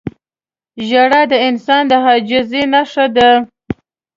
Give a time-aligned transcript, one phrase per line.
[0.87, 3.29] •ژړا د انسان د عاجزۍ نښه ده.